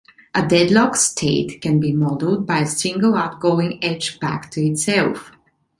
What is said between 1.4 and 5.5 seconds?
can be modeled by a single outgoing edge back to itself.